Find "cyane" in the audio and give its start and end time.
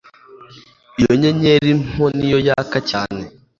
2.89-3.21